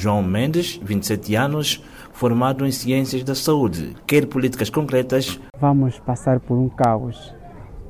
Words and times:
João 0.00 0.22
Mendes, 0.22 0.80
27 0.82 1.34
anos, 1.34 1.84
formado 2.14 2.64
em 2.64 2.72
Ciências 2.72 3.22
da 3.22 3.34
Saúde, 3.34 3.94
quer 4.06 4.24
políticas 4.26 4.70
concretas. 4.70 5.38
Vamos 5.60 5.98
passar 5.98 6.40
por 6.40 6.56
um 6.56 6.70
caos, 6.70 7.34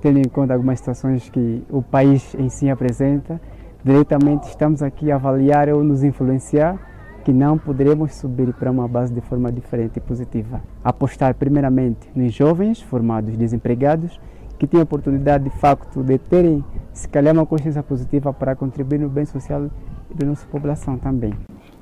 tendo 0.00 0.18
em 0.18 0.24
conta 0.24 0.52
algumas 0.52 0.80
situações 0.80 1.30
que 1.30 1.62
o 1.70 1.80
país 1.80 2.34
em 2.34 2.48
si 2.48 2.68
apresenta. 2.68 3.40
Diretamente 3.84 4.48
estamos 4.48 4.82
aqui 4.82 5.12
a 5.12 5.14
avaliar 5.14 5.68
ou 5.68 5.84
nos 5.84 6.02
influenciar 6.02 7.20
que 7.24 7.32
não 7.32 7.56
poderemos 7.56 8.12
subir 8.16 8.52
para 8.54 8.72
uma 8.72 8.88
base 8.88 9.14
de 9.14 9.20
forma 9.20 9.52
diferente 9.52 9.98
e 9.98 10.00
positiva. 10.00 10.60
Apostar 10.82 11.34
primeiramente 11.34 12.10
nos 12.12 12.34
jovens 12.34 12.82
formados 12.82 13.36
desempregados 13.36 14.20
que 14.58 14.66
têm 14.66 14.80
a 14.80 14.82
oportunidade 14.82 15.44
de 15.44 15.50
facto 15.50 16.02
de 16.02 16.18
terem, 16.18 16.64
se 16.92 17.08
calhar, 17.08 17.32
uma 17.32 17.46
consciência 17.46 17.84
positiva 17.84 18.32
para 18.32 18.56
contribuir 18.56 18.98
no 18.98 19.08
bem 19.08 19.24
social 19.24 19.70
da 20.14 20.26
nossa 20.26 20.46
população 20.46 20.98
também. 20.98 21.32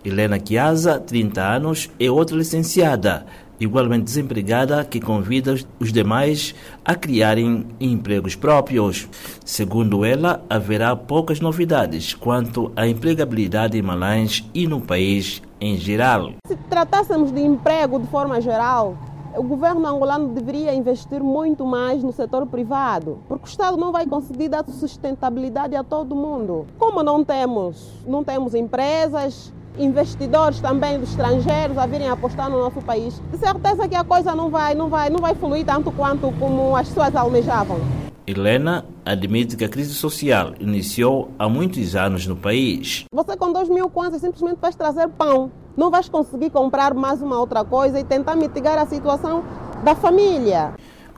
Helena 0.05 0.39
Chiasa, 0.39 0.99
30 1.01 1.43
anos, 1.43 1.91
é 1.99 2.11
outra 2.11 2.37
licenciada, 2.37 3.27
igualmente 3.61 4.05
desempregada, 4.05 4.85
que 4.85 5.01
convida 5.01 5.57
os 5.79 5.93
demais 5.93 6.55
a 6.85 6.95
criarem 6.95 7.67
empregos 7.81 8.35
próprios. 8.35 9.09
Segundo 9.45 10.05
ela, 10.05 10.43
haverá 10.49 10.95
poucas 10.95 11.41
novidades 11.41 12.15
quanto 12.15 12.71
à 12.77 12.87
empregabilidade 12.87 13.77
em 13.77 13.83
Malães 13.83 14.49
e 14.55 14.67
no 14.67 14.81
país 14.81 15.43
em 15.61 15.77
geral. 15.77 16.35
Se 16.47 16.57
tratássemos 16.71 17.33
de 17.33 17.41
emprego 17.41 17.99
de 17.99 18.07
forma 18.07 18.41
geral, 18.41 18.97
o 19.37 19.43
governo 19.43 19.87
angolano 19.87 20.29
deveria 20.29 20.75
investir 20.75 21.23
muito 21.23 21.65
mais 21.65 22.03
no 22.03 22.13
setor 22.13 22.47
privado, 22.47 23.19
porque 23.29 23.45
o 23.45 23.49
Estado 23.49 23.77
não 23.77 23.93
vai 23.93 24.07
conseguir 24.07 24.49
dar 24.49 24.65
sustentabilidade 24.67 25.77
a 25.77 25.85
todo 25.85 26.15
mundo. 26.15 26.67
Como 26.79 27.03
não 27.03 27.25
temos, 27.25 27.93
não 28.07 28.25
temos 28.25 28.55
empresas, 28.55 29.53
investidores 29.79 30.61
também 30.61 30.99
dos 30.99 31.11
estrangeiros 31.11 31.79
a 31.79 31.87
virem 31.87 32.09
apostar 32.09 32.51
no 32.51 32.59
nosso 32.59 32.81
país, 32.83 33.21
de 33.31 33.39
certeza 33.39 33.89
que 33.89 33.95
a 33.95 34.05
coisa 34.05 34.35
não 34.35 34.51
vai, 34.51 34.75
não 34.75 34.89
vai, 34.89 35.09
não 35.11 35.19
vai 35.19 35.35
fluir 35.35 35.65
tanto 35.65 35.93
quanto 35.93 36.33
como 36.39 36.75
as 36.77 36.89
pessoas 36.89 37.15
almejavam. 37.15 37.79
Helena 38.27 38.85
admite 39.07 39.57
que 39.57 39.65
a 39.65 39.69
crise 39.71 39.95
social 39.95 40.53
iniciou 40.61 41.31
há 41.39 41.49
muitos 41.49 41.97
anos 41.97 42.27
no 42.27 42.37
país. 42.37 43.05
Você 43.11 43.35
com 43.39 43.51
dois 43.51 43.71
mil 43.71 43.89
kwanzas 43.89 44.21
simplesmente 44.21 44.59
vais 44.61 44.77
trazer 44.77 45.09
pão. 45.09 45.51
Não 45.79 45.93
vais 45.93 46.09
conseguir 46.09 46.51
comprar 46.51 46.93
mais 46.93 47.23
uma 47.23 47.39
outra 47.39 47.65
coisa 47.65 48.01
e 48.01 48.03
tentar 48.03 48.35
mitigar 48.35 48.77
a 48.77 48.85
situação 48.85 49.45
da 49.85 49.95
família. 49.95 50.75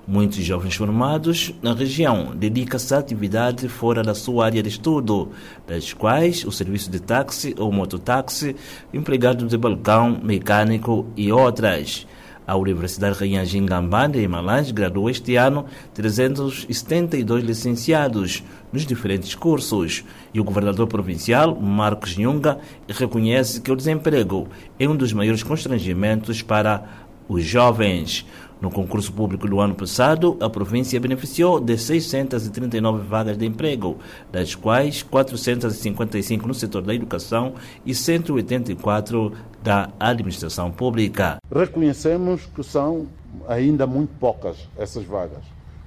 Muitos 0.06 0.36
jovens 0.44 0.76
formados 0.76 1.54
na 1.62 1.72
região 1.72 2.36
dedicam-se 2.36 2.94
a 2.94 2.98
atividade 2.98 3.70
fora 3.70 4.02
da 4.02 4.14
sua 4.14 4.44
área 4.44 4.62
de 4.62 4.68
estudo, 4.68 5.30
das 5.66 5.94
quais 5.94 6.44
o 6.44 6.52
serviço 6.52 6.90
de 6.90 7.00
táxi 7.00 7.54
ou 7.58 7.72
mototáxi, 7.72 8.54
empregado 8.92 9.46
de 9.46 9.56
balcão, 9.56 10.20
mecânico 10.22 11.06
e 11.16 11.32
outras. 11.32 12.06
A 12.50 12.56
Universidade 12.56 13.16
Rainha 13.16 13.44
Gingambande, 13.44 14.18
em 14.18 14.26
Malange, 14.26 14.72
graduou 14.72 15.08
este 15.08 15.36
ano 15.36 15.66
372 15.94 17.44
licenciados 17.44 18.42
nos 18.72 18.84
diferentes 18.84 19.36
cursos. 19.36 20.04
E 20.34 20.40
o 20.40 20.42
governador 20.42 20.88
provincial, 20.88 21.54
Marcos 21.54 22.16
Nhunga, 22.16 22.58
reconhece 22.88 23.60
que 23.60 23.70
o 23.70 23.76
desemprego 23.76 24.48
é 24.80 24.88
um 24.88 24.96
dos 24.96 25.12
maiores 25.12 25.44
constrangimentos 25.44 26.42
para 26.42 26.82
os 27.28 27.44
jovens. 27.44 28.26
No 28.60 28.70
concurso 28.70 29.10
público 29.10 29.48
do 29.48 29.58
ano 29.58 29.74
passado, 29.74 30.36
a 30.38 30.50
província 30.50 31.00
beneficiou 31.00 31.58
de 31.58 31.78
639 31.78 33.06
vagas 33.06 33.38
de 33.38 33.46
emprego, 33.46 33.96
das 34.30 34.54
quais 34.54 35.02
455 35.02 36.46
no 36.46 36.52
setor 36.52 36.82
da 36.82 36.94
educação 36.94 37.54
e 37.86 37.94
184 37.94 39.32
da 39.62 39.88
administração 39.98 40.70
pública. 40.70 41.38
Reconhecemos 41.50 42.44
que 42.54 42.62
são 42.62 43.06
ainda 43.48 43.86
muito 43.86 44.10
poucas 44.20 44.68
essas 44.76 45.04
vagas, 45.04 45.42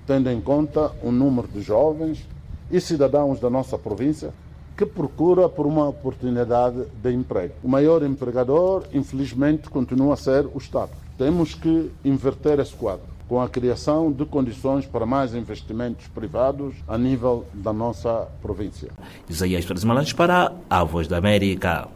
tendo 0.07 0.31
em 0.31 0.41
conta 0.41 0.91
o 1.03 1.11
número 1.11 1.47
de 1.47 1.61
jovens 1.61 2.27
e 2.71 2.81
cidadãos 2.81 3.39
da 3.39 3.51
nossa 3.51 3.77
província 3.77 4.33
que 4.75 4.85
procura 4.85 5.47
por 5.47 5.65
uma 5.65 5.87
oportunidade 5.87 6.83
de 7.01 7.13
emprego. 7.13 7.53
O 7.63 7.67
maior 7.67 8.03
empregador, 8.03 8.83
infelizmente, 8.93 9.69
continua 9.69 10.13
a 10.13 10.17
ser 10.17 10.45
o 10.53 10.57
Estado. 10.57 10.91
Temos 11.17 11.53
que 11.53 11.91
inverter 12.03 12.59
esse 12.59 12.73
quadro 12.73 13.13
com 13.27 13.41
a 13.41 13.47
criação 13.47 14.11
de 14.11 14.25
condições 14.25 14.85
para 14.85 15.05
mais 15.05 15.33
investimentos 15.33 16.07
privados 16.07 16.75
a 16.87 16.97
nível 16.97 17.45
da 17.53 17.71
nossa 17.71 18.27
província. 18.41 18.91
Isaías 19.29 19.65
Malantes 19.83 20.13
para 20.13 20.53
a 20.69 20.83
Voz 20.83 21.07
da 21.07 21.17
América. 21.17 21.87